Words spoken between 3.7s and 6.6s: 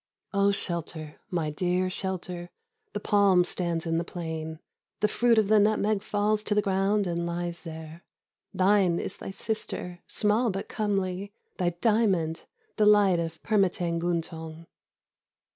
in the plain. The fruit of the nutmeg falls to